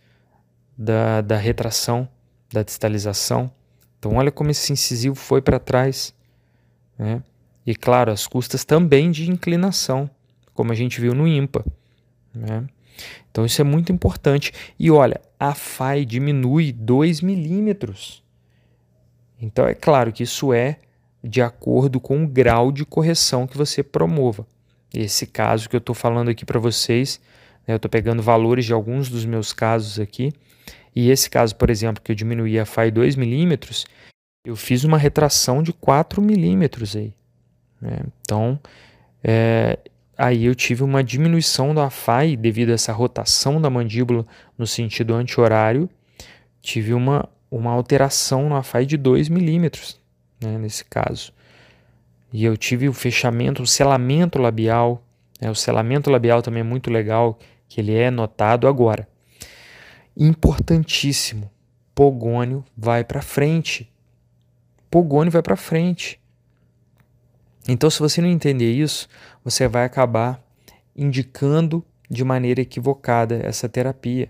da, 0.77 1.21
da 1.21 1.37
retração, 1.37 2.09
da 2.53 2.63
distalização. 2.63 3.51
Então, 3.99 4.15
olha 4.17 4.31
como 4.31 4.51
esse 4.51 4.73
incisivo 4.73 5.15
foi 5.15 5.43
para 5.43 5.59
trás. 5.59 6.15
Né? 6.99 7.23
E, 7.67 7.75
claro, 7.75 8.11
as 8.11 8.27
custas 8.27 8.65
também 8.65 9.11
de 9.11 9.31
inclinação, 9.31 10.09
como 10.55 10.73
a 10.73 10.75
gente 10.75 11.01
viu 11.01 11.15
no 11.15 11.27
IMPA. 11.27 11.65
Né? 12.35 12.67
Então 13.31 13.45
isso 13.45 13.61
é 13.61 13.65
muito 13.65 13.93
importante. 13.93 14.53
E 14.79 14.91
olha, 14.91 15.21
a 15.39 15.55
FAI 15.55 16.05
diminui 16.05 16.73
2 16.73 17.21
milímetros. 17.21 18.23
Então 19.41 19.67
é 19.67 19.75
claro 19.75 20.13
que 20.13 20.23
isso 20.23 20.53
é 20.53 20.79
de 21.23 21.43
acordo 21.43 22.01
com 22.01 22.25
o 22.25 22.29
grau 22.29 22.73
de 22.73 22.85
correção 22.85 23.47
que 23.47 23.57
você 23.57 23.83
promova. 23.83 24.47
Esse 24.93 25.27
caso 25.27 25.69
que 25.69 25.77
eu 25.77 25.79
estou 25.79 25.95
falando 25.95 26.31
aqui 26.31 26.45
para 26.45 26.59
vocês, 26.59 27.21
né, 27.67 27.75
eu 27.75 27.77
estou 27.77 27.91
pegando 27.91 28.23
valores 28.23 28.65
de 28.65 28.73
alguns 28.73 29.09
dos 29.09 29.25
meus 29.25 29.53
casos 29.53 30.01
aqui. 30.01 30.33
E 30.99 31.11
esse 31.11 31.31
caso, 31.31 31.55
por 31.55 31.71
exemplo, 31.71 32.03
que 32.03 32.11
eu 32.11 32.17
diminuí 32.17 32.59
a 32.59 32.67
FAI 32.67 32.91
2 32.91 33.15
milímetros, 33.15 33.87
eu 34.45 34.57
fiz 34.57 34.83
uma 34.83 34.99
retração 34.99 35.63
de 35.63 35.73
4 35.73 36.21
milímetros 36.21 36.97
aí. 36.97 37.15
Né? 37.81 38.01
Então, 38.21 38.59
é, 39.23 39.79
Aí 40.19 40.47
eu 40.47 40.55
tive 40.57 40.83
uma 40.83 41.05
diminuição 41.05 41.73
da 41.73 41.89
FAI 41.89 42.37
devido 42.37 42.71
a 42.71 42.73
essa 42.73 42.93
rotação 42.93 43.61
da 43.61 43.71
mandíbula 43.71 44.27
no 44.59 44.67
sentido 44.67 45.15
anti-horário. 45.15 45.89
Tive 46.61 46.93
uma, 46.93 47.29
uma 47.49 47.71
alteração 47.71 48.49
na 48.49 48.65
FAI 48.65 48.85
de 48.85 48.97
2 48.97 49.29
milímetros, 49.29 50.01
né, 50.41 50.59
nesse 50.59 50.85
caso. 50.85 51.33
E 52.33 52.45
eu 52.45 52.57
tive 52.57 52.89
o 52.89 52.93
fechamento, 52.93 53.63
o 53.63 53.67
selamento 53.69 54.41
labial. 54.41 55.01
Né, 55.41 55.49
o 55.49 55.55
selamento 55.55 56.11
labial 56.11 56.43
também 56.43 56.63
é 56.63 56.65
muito 56.65 56.91
legal, 56.91 57.39
que 57.69 57.81
ele 57.81 57.95
é 57.95 58.11
notado 58.11 58.67
agora. 58.67 59.07
Importantíssimo, 60.21 61.49
pogônio 61.95 62.65
vai 62.77 63.05
para 63.05 63.23
frente. 63.23 63.89
Pogônio 64.91 65.31
vai 65.31 65.43
para 65.43 65.55
frente. 65.55 66.21
Então, 67.69 67.89
se 67.89 68.01
você 68.01 68.21
não 68.21 68.29
entender 68.29 68.73
isso, 68.73 69.09
você 69.45 69.69
vai 69.69 69.85
acabar 69.85 70.43
indicando 70.97 71.85
de 72.11 72.25
maneira 72.25 72.61
equivocada 72.61 73.41
essa 73.45 73.69
terapia. 73.69 74.29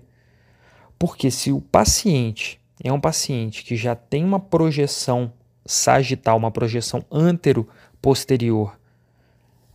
Porque 0.99 1.31
se 1.31 1.51
o 1.53 1.61
paciente 1.63 2.61
é 2.85 2.93
um 2.93 3.01
paciente 3.01 3.65
que 3.65 3.75
já 3.75 3.95
tem 3.95 4.23
uma 4.23 4.39
projeção 4.39 5.33
sagital, 5.65 6.37
uma 6.37 6.51
projeção 6.51 7.03
antero-posterior, 7.11 8.79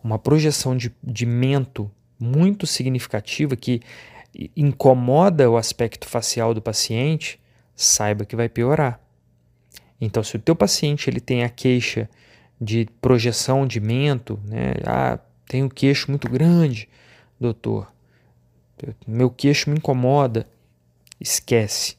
uma 0.04 0.20
projeção 0.20 0.78
de, 0.78 0.94
de 1.04 1.26
mento 1.26 1.90
muito 2.20 2.68
significativa 2.68 3.56
que 3.56 3.82
incomoda 4.56 5.50
o 5.50 5.58
aspecto 5.58 6.08
facial 6.08 6.54
do 6.54 6.62
paciente, 6.62 7.40
saiba 7.76 8.26
que 8.26 8.36
vai 8.36 8.50
piorar. 8.50 9.00
Então, 10.00 10.24
se 10.24 10.36
o 10.36 10.40
teu 10.40 10.56
paciente 10.56 11.10
ele 11.10 11.20
tem 11.20 11.44
a 11.44 11.50
queixa 11.50 12.10
de 12.60 12.88
projeção 13.02 13.66
de 13.66 13.80
mento, 13.80 14.40
né? 14.46 14.74
Ah, 14.86 15.20
tenho 15.48 15.70
queixo 15.70 16.10
muito 16.10 16.30
grande, 16.30 16.90
doutor. 17.40 17.92
Meu 19.08 19.30
queixo 19.30 19.70
me 19.70 19.78
incomoda. 19.78 20.48
Esquece, 21.20 21.96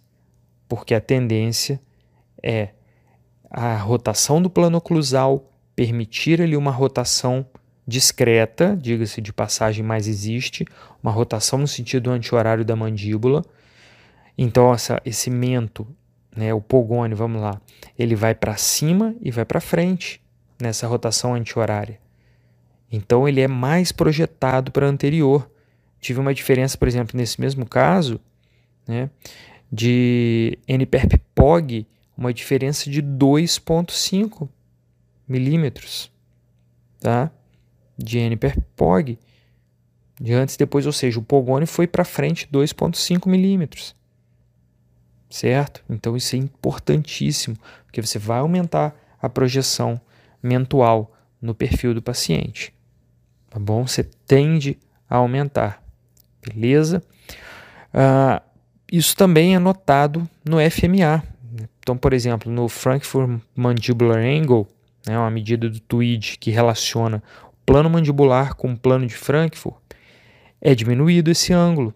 porque 0.68 0.94
a 0.94 1.00
tendência 1.00 1.80
é 2.42 2.70
a 3.50 3.76
rotação 3.76 4.42
do 4.42 4.50
plano 4.50 4.76
oclusal 4.76 5.50
permitir 5.74 6.42
ali 6.42 6.56
uma 6.56 6.70
rotação 6.70 7.46
discreta, 7.86 8.76
diga-se 8.76 9.20
de 9.20 9.32
passagem, 9.32 9.84
mas 9.84 10.08
existe, 10.08 10.66
uma 11.02 11.12
rotação 11.12 11.58
no 11.58 11.68
sentido 11.68 12.10
anti-horário 12.10 12.64
da 12.64 12.74
mandíbula. 12.74 13.44
Então, 14.36 14.72
essa, 14.72 15.00
esse 15.04 15.30
mento, 15.30 15.86
né, 16.34 16.52
o 16.52 16.60
pogônio, 16.60 17.16
vamos 17.16 17.40
lá, 17.40 17.60
ele 17.98 18.14
vai 18.14 18.34
para 18.34 18.56
cima 18.56 19.14
e 19.20 19.30
vai 19.30 19.44
para 19.44 19.60
frente 19.60 20.20
nessa 20.60 20.86
rotação 20.86 21.34
anti-horária. 21.34 21.98
Então 22.90 23.28
ele 23.28 23.40
é 23.40 23.48
mais 23.48 23.90
projetado 23.90 24.70
para 24.70 24.86
anterior. 24.86 25.50
Tive 26.00 26.20
uma 26.20 26.34
diferença, 26.34 26.78
por 26.78 26.86
exemplo, 26.86 27.16
nesse 27.16 27.40
mesmo 27.40 27.66
caso, 27.66 28.20
né, 28.86 29.10
de 29.70 30.58
NPERP-POG, 30.68 31.86
uma 32.16 32.32
diferença 32.32 32.88
de 32.88 33.02
2,5 33.02 34.48
milímetros, 35.26 36.12
tá? 37.00 37.32
De 37.96 38.18
NPERP-POG, 38.18 39.18
de 40.20 40.32
antes 40.32 40.54
e 40.54 40.58
depois, 40.58 40.86
ou 40.86 40.92
seja, 40.92 41.18
o 41.18 41.22
pogônio 41.22 41.66
foi 41.66 41.86
para 41.86 42.04
frente 42.04 42.48
2,5 42.52 43.28
milímetros, 43.28 43.94
certo? 45.28 45.84
Então 45.88 46.16
isso 46.16 46.36
é 46.36 46.38
importantíssimo, 46.38 47.56
porque 47.84 48.00
você 48.00 48.18
vai 48.18 48.38
aumentar 48.38 48.94
a 49.20 49.28
projeção 49.28 50.00
mental 50.42 51.12
no 51.40 51.54
perfil 51.54 51.94
do 51.94 52.02
paciente. 52.02 52.72
Tá 53.50 53.58
bom? 53.58 53.86
Você 53.86 54.04
tende 54.26 54.78
a 55.08 55.16
aumentar. 55.16 55.82
Beleza? 56.42 57.02
Uh, 57.92 58.42
isso 58.90 59.16
também 59.16 59.54
é 59.54 59.58
notado 59.58 60.28
no 60.44 60.58
FMA. 60.70 61.22
Então, 61.80 61.96
por 61.96 62.12
exemplo, 62.12 62.50
no 62.50 62.68
Frankfurt 62.68 63.40
Mandibular 63.54 64.18
Angle, 64.18 64.66
né, 65.06 65.18
uma 65.18 65.30
medida 65.30 65.68
do 65.68 65.80
TWID 65.80 66.38
que 66.38 66.50
relaciona 66.50 67.22
plano 67.64 67.90
mandibular 67.90 68.54
com 68.54 68.72
o 68.72 68.78
plano 68.78 69.06
de 69.06 69.14
Frankfurt, 69.14 69.76
é 70.60 70.74
diminuído 70.74 71.30
esse 71.30 71.52
ângulo. 71.52 71.92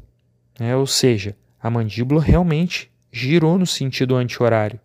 Né, 0.59 0.75
ou 0.77 0.87
seja, 0.87 1.37
a 1.61 1.71
mandíbula 1.71 2.23
realmente 2.23 2.91
girou 3.13 3.59
no 3.59 3.67
sentido 3.67 4.17
anti-horário. 4.17 4.79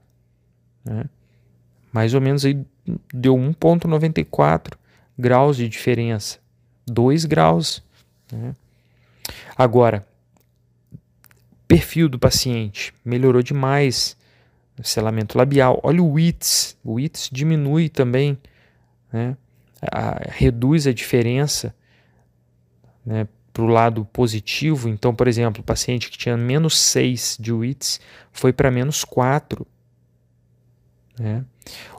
Né? 0.83 1.05
Mais 1.91 2.13
ou 2.13 2.21
menos 2.21 2.45
aí 2.45 2.65
deu 3.13 3.35
1,94 3.35 4.73
graus 5.17 5.57
de 5.57 5.67
diferença. 5.67 6.39
2 6.87 7.25
graus. 7.25 7.83
Né? 8.31 8.55
Agora, 9.55 10.05
perfil 11.67 12.09
do 12.09 12.19
paciente 12.19 12.93
melhorou 13.03 13.41
demais. 13.41 14.17
Selamento 14.83 15.37
labial. 15.37 15.79
Olha 15.83 16.01
o 16.01 16.11
WITS. 16.13 16.75
O 16.83 16.93
WITS 16.93 17.29
diminui 17.31 17.89
também, 17.89 18.37
né? 19.11 19.37
A, 19.91 20.21
reduz 20.29 20.87
a 20.87 20.93
diferença 20.93 21.75
né, 23.05 23.27
para 23.51 23.63
o 23.63 23.67
lado 23.67 24.05
positivo. 24.05 24.89
Então, 24.89 25.13
por 25.13 25.27
exemplo, 25.27 25.61
o 25.61 25.65
paciente 25.65 26.09
que 26.09 26.17
tinha 26.17 26.37
menos 26.37 26.77
6 26.79 27.37
de 27.39 27.51
WITS 27.51 27.99
foi 28.31 28.51
para 28.51 28.71
menos 28.71 29.03
4. 29.03 29.67
Né? 31.19 31.45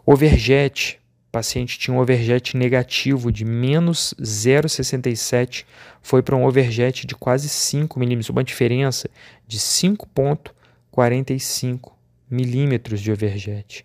Overjet, 0.05 1.01
paciente 1.35 1.79
tinha 1.79 1.95
um 1.97 1.99
overjet 1.99 2.57
negativo 2.57 3.33
de 3.33 3.45
menos 3.45 4.15
0,67, 4.21 5.67
foi 6.01 6.23
para 6.23 6.37
um 6.37 6.45
overjet 6.45 7.05
de 7.05 7.17
quase 7.17 7.49
5 7.49 7.99
milímetros, 7.99 8.31
uma 8.31 8.45
diferença 8.45 9.11
de 9.45 9.59
5,45 9.59 11.91
milímetros 12.31 13.01
de 13.01 13.11
overjet. 13.11 13.85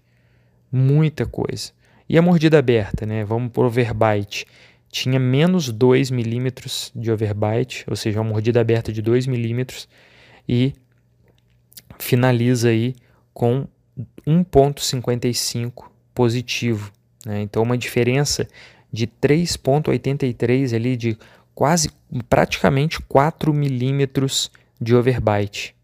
Muita 0.71 1.25
coisa. 1.25 1.71
E 2.09 2.17
a 2.17 2.21
mordida 2.23 2.57
aberta, 2.57 3.05
né? 3.05 3.23
Vamos 3.23 3.51
por 3.51 3.65
overbite. 3.65 4.47
Tinha 4.91 5.19
menos 5.19 5.71
2 5.71 6.09
milímetros 6.09 6.91
de 6.95 7.11
overbite, 7.11 7.85
ou 7.87 7.95
seja, 7.95 8.19
uma 8.19 8.27
mordida 8.27 8.59
aberta 8.59 8.91
de 8.91 8.99
2 8.99 9.27
milímetros, 9.27 9.87
e 10.47 10.73
finaliza 11.99 12.69
aí 12.69 12.95
com 13.31 13.67
1,55 14.25 15.91
positivo. 16.15 16.91
Né? 17.23 17.43
Então, 17.43 17.61
uma 17.61 17.77
diferença 17.77 18.47
de 18.91 19.05
3,83 19.05 20.75
ali, 20.75 20.97
de 20.97 21.15
quase, 21.53 21.91
praticamente 22.27 22.99
4 23.01 23.53
milímetros 23.53 24.49
de 24.81 24.95
overbite. 24.95 25.75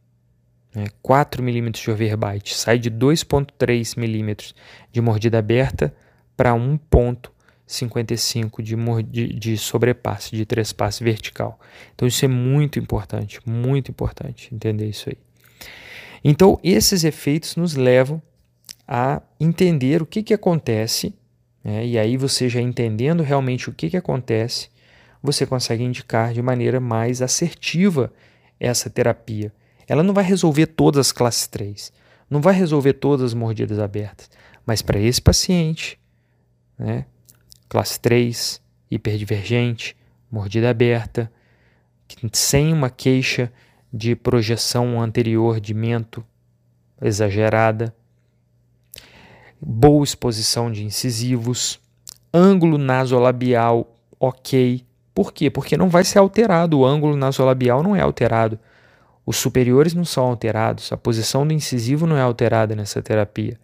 Né? 0.73 0.85
4 1.03 1.43
milímetros 1.43 1.83
de 1.83 1.91
overbite. 1.91 2.55
Sai 2.55 2.79
de 2.79 2.89
2,3 2.89 3.99
milímetros 3.99 4.55
de 4.91 4.99
mordida 5.01 5.37
aberta 5.37 5.93
para 6.35 6.51
1,55 6.53 8.61
de, 8.61 8.75
de, 9.03 9.27
de 9.33 9.57
sobrepasse, 9.57 10.35
de 10.35 10.45
trespasse 10.45 11.01
vertical. 11.03 11.59
Então, 11.93 12.07
isso 12.07 12.25
é 12.25 12.27
muito 12.27 12.79
importante, 12.79 13.39
muito 13.45 13.91
importante 13.91 14.53
entender 14.53 14.87
isso 14.87 15.09
aí. 15.09 15.17
Então, 16.23 16.59
esses 16.63 17.03
efeitos 17.03 17.55
nos 17.55 17.75
levam 17.75 18.21
a 18.87 19.21
entender 19.39 20.01
o 20.01 20.05
que, 20.05 20.23
que 20.23 20.33
acontece, 20.33 21.13
né? 21.63 21.85
e 21.85 21.97
aí 21.97 22.17
você 22.17 22.49
já 22.49 22.61
entendendo 22.61 23.23
realmente 23.23 23.69
o 23.69 23.73
que, 23.73 23.89
que 23.89 23.97
acontece, 23.97 24.69
você 25.21 25.45
consegue 25.45 25.83
indicar 25.83 26.33
de 26.33 26.41
maneira 26.41 26.79
mais 26.79 27.21
assertiva 27.21 28.13
essa 28.59 28.89
terapia. 28.89 29.51
Ela 29.87 30.03
não 30.03 30.13
vai 30.13 30.23
resolver 30.23 30.67
todas 30.67 31.07
as 31.07 31.11
classes 31.11 31.47
3, 31.47 31.91
não 32.29 32.41
vai 32.41 32.53
resolver 32.53 32.93
todas 32.93 33.27
as 33.27 33.33
mordidas 33.33 33.79
abertas, 33.79 34.29
mas 34.65 34.81
para 34.81 34.99
esse 34.99 35.21
paciente, 35.21 35.99
né, 36.77 37.05
classe 37.67 37.99
3, 37.99 38.61
hiperdivergente, 38.89 39.95
mordida 40.31 40.69
aberta, 40.69 41.31
sem 42.33 42.71
uma 42.73 42.89
queixa 42.89 43.51
de 43.91 44.15
projeção 44.15 45.01
anterior 45.01 45.59
de 45.59 45.73
mento 45.73 46.23
exagerada, 47.01 47.95
boa 49.59 50.03
exposição 50.03 50.71
de 50.71 50.83
incisivos, 50.83 51.79
ângulo 52.33 52.77
nasolabial 52.77 53.95
ok. 54.19 54.85
Por 55.13 55.31
quê? 55.31 55.49
Porque 55.49 55.77
não 55.77 55.89
vai 55.89 56.03
ser 56.03 56.19
alterado, 56.19 56.79
o 56.79 56.85
ângulo 56.85 57.15
nasolabial 57.15 57.81
não 57.81 57.95
é 57.95 58.01
alterado. 58.01 58.59
Os 59.25 59.37
superiores 59.37 59.93
não 59.93 60.05
são 60.05 60.25
alterados, 60.25 60.91
a 60.91 60.97
posição 60.97 61.47
do 61.47 61.53
incisivo 61.53 62.05
não 62.05 62.17
é 62.17 62.21
alterada 62.21 62.75
nessa 62.75 63.01
terapia. 63.01 63.59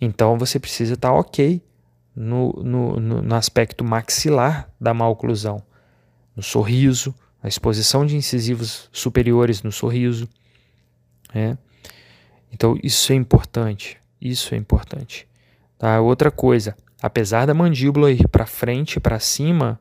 Então 0.00 0.38
você 0.38 0.58
precisa 0.58 0.94
estar 0.94 1.12
ok 1.12 1.62
no, 2.20 2.52
no, 2.62 3.00
no, 3.00 3.34
aspecto 3.34 3.82
maxilar 3.82 4.68
da 4.78 4.92
maloclusão, 4.92 5.62
no 6.36 6.42
sorriso, 6.42 7.14
a 7.42 7.48
exposição 7.48 8.04
de 8.04 8.14
incisivos 8.14 8.90
superiores 8.92 9.62
no 9.62 9.72
sorriso. 9.72 10.28
Né? 11.34 11.56
Então 12.52 12.78
isso 12.82 13.10
é 13.14 13.16
importante. 13.16 13.98
Isso 14.20 14.54
é 14.54 14.58
importante. 14.58 15.26
Tá? 15.78 15.98
Outra 16.02 16.30
coisa, 16.30 16.76
apesar 17.00 17.46
da 17.46 17.54
mandíbula 17.54 18.12
ir 18.12 18.28
para 18.28 18.44
frente 18.44 18.96
e 18.96 19.00
para 19.00 19.18
cima, 19.18 19.80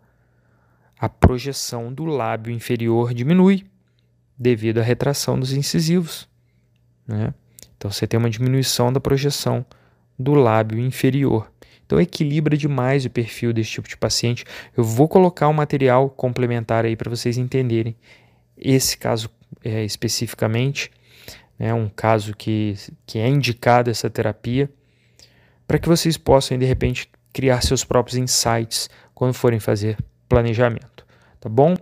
a 0.97 1.09
projeção 1.09 1.91
do 1.91 2.05
lábio 2.05 2.53
inferior 2.53 3.13
diminui 3.13 3.65
devido 4.37 4.77
à 4.77 4.81
retração 4.81 5.37
dos 5.37 5.51
incisivos. 5.51 6.25
Né? 7.05 7.33
Então 7.75 7.91
você 7.91 8.07
tem 8.07 8.17
uma 8.17 8.29
diminuição 8.29 8.93
da 8.93 9.01
projeção 9.01 9.65
do 10.17 10.33
lábio 10.35 10.79
inferior. 10.79 11.51
Então 11.89 11.99
equilibra 11.99 12.55
demais 12.55 13.03
o 13.03 13.09
perfil 13.09 13.51
desse 13.51 13.71
tipo 13.71 13.89
de 13.89 13.97
paciente. 13.97 14.45
Eu 14.77 14.83
vou 14.83 15.07
colocar 15.07 15.47
um 15.47 15.53
material 15.53 16.07
complementar 16.07 16.85
aí 16.85 16.95
para 16.95 17.09
vocês 17.09 17.35
entenderem 17.35 17.95
esse 18.55 18.95
caso 18.95 19.27
é, 19.63 19.83
especificamente 19.83 20.91
né, 21.57 21.73
um 21.73 21.89
caso 21.89 22.35
que, 22.35 22.75
que 23.07 23.17
é 23.17 23.27
indicado 23.27 23.89
essa 23.89 24.07
terapia, 24.07 24.69
para 25.65 25.79
que 25.79 25.89
vocês 25.89 26.15
possam, 26.15 26.59
de 26.59 26.65
repente, 26.65 27.09
criar 27.33 27.63
seus 27.63 27.83
próprios 27.83 28.19
insights 28.19 28.87
quando 29.15 29.33
forem 29.33 29.59
fazer 29.59 29.97
planejamento, 30.27 31.03
tá 31.39 31.49
bom? 31.49 31.75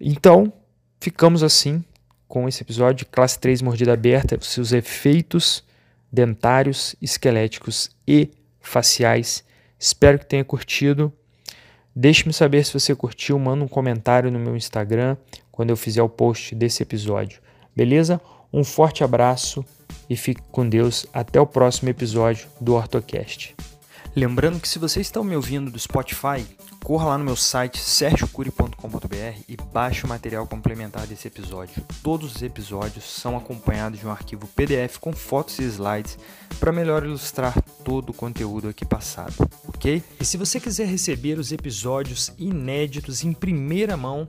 Então, 0.00 0.52
ficamos 1.00 1.44
assim 1.44 1.84
com 2.26 2.48
esse 2.48 2.64
episódio 2.64 2.96
de 2.96 3.04
classe 3.04 3.38
3 3.38 3.62
mordida 3.62 3.92
aberta, 3.92 4.36
seus 4.40 4.72
efeitos 4.72 5.62
dentários, 6.10 6.96
esqueléticos 7.00 7.90
e 8.06 8.28
faciais. 8.68 9.44
Espero 9.78 10.18
que 10.18 10.26
tenha 10.26 10.44
curtido. 10.44 11.12
Deixe-me 11.94 12.32
saber 12.32 12.64
se 12.64 12.72
você 12.72 12.94
curtiu, 12.94 13.38
manda 13.38 13.64
um 13.64 13.68
comentário 13.68 14.30
no 14.30 14.38
meu 14.38 14.56
Instagram 14.56 15.16
quando 15.52 15.70
eu 15.70 15.76
fizer 15.76 16.02
o 16.02 16.08
post 16.08 16.54
desse 16.54 16.82
episódio. 16.82 17.40
Beleza? 17.76 18.20
Um 18.52 18.64
forte 18.64 19.04
abraço 19.04 19.64
e 20.08 20.16
fique 20.16 20.42
com 20.50 20.68
Deus 20.68 21.06
até 21.12 21.40
o 21.40 21.46
próximo 21.46 21.88
episódio 21.88 22.48
do 22.60 22.74
OrtoCast. 22.74 23.54
Lembrando 24.16 24.60
que 24.60 24.68
se 24.68 24.78
você 24.78 25.00
está 25.00 25.22
me 25.22 25.34
ouvindo 25.34 25.70
do 25.70 25.78
Spotify, 25.78 26.46
corra 26.84 27.06
lá 27.06 27.18
no 27.18 27.24
meu 27.24 27.34
site 27.34 27.80
sergiocuri.com.br 27.80 29.40
e 29.48 29.56
baixe 29.72 30.04
o 30.04 30.08
material 30.08 30.46
complementar 30.46 31.06
desse 31.06 31.26
episódio. 31.26 31.82
Todos 32.02 32.36
os 32.36 32.42
episódios 32.42 33.10
são 33.10 33.38
acompanhados 33.38 33.98
de 33.98 34.06
um 34.06 34.10
arquivo 34.10 34.46
PDF 34.48 34.98
com 34.98 35.14
fotos 35.14 35.58
e 35.58 35.62
slides 35.62 36.18
para 36.60 36.70
melhor 36.70 37.02
ilustrar 37.02 37.58
todo 37.82 38.10
o 38.10 38.14
conteúdo 38.14 38.68
aqui 38.68 38.84
passado, 38.84 39.34
ok? 39.66 40.02
E 40.20 40.24
se 40.26 40.36
você 40.36 40.60
quiser 40.60 40.86
receber 40.86 41.38
os 41.38 41.52
episódios 41.52 42.30
inéditos 42.38 43.24
em 43.24 43.32
primeira 43.32 43.96
mão, 43.96 44.28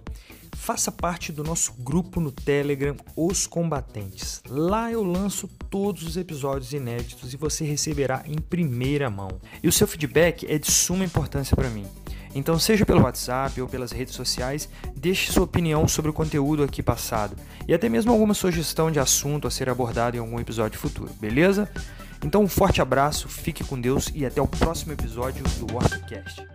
Faça 0.58 0.89
parte 0.89 1.34
do 1.34 1.44
nosso 1.44 1.74
grupo 1.74 2.20
no 2.20 2.32
Telegram 2.32 2.96
Os 3.15 3.46
Combatentes. 3.46 4.41
Lá 4.50 4.91
eu 4.91 5.04
lanço 5.04 5.48
todos 5.70 6.02
os 6.04 6.18
episódios 6.18 6.72
inéditos 6.72 7.34
e 7.34 7.38
você 7.38 7.65
receberá 7.65 8.24
em 8.26 8.38
primeira 8.38 9.10
mão. 9.10 9.30
E 9.62 9.68
o 9.68 9.72
seu 9.72 9.86
feedback 9.86 10.46
é 10.50 10.58
de 10.58 10.72
suma 10.72 11.04
importância 11.04 11.56
para 11.56 11.70
mim. 11.70 11.86
Então, 12.36 12.60
seja 12.60 12.86
pelo 12.86 13.02
WhatsApp 13.02 13.62
ou 13.62 13.67
pelas 13.67 13.93
redes 13.93 14.13
sociais, 14.13 14.67
deixe 14.93 15.32
sua 15.32 15.45
opinião 15.45 15.88
sobre 15.88 16.12
o 16.12 16.13
conteúdo 16.13 16.63
aqui 16.63 16.84
passado 16.84 17.38
e 17.65 17.74
até 17.74 17.88
mesmo 17.88 18.12
alguma 18.12 18.34
sugestão 18.34 18.91
de 18.91 19.00
assunto 19.00 19.48
a 19.48 19.52
ser 19.52 19.69
abordado 19.69 20.17
em 20.17 20.19
algum 20.19 20.38
episódio 20.38 20.78
futuro, 20.78 21.10
beleza? 21.17 21.69
Então, 22.24 22.43
um 22.43 22.48
forte 22.48 22.82
abraço, 22.82 23.30
fique 23.30 23.63
com 23.63 23.80
Deus 23.80 24.12
e 24.13 24.26
até 24.26 24.41
o 24.41 24.48
próximo 24.48 24.91
episódio 24.91 25.45
do 25.60 25.74
WordCast. 25.74 26.55